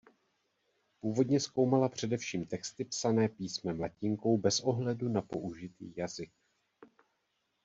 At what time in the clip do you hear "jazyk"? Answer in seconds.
5.97-6.31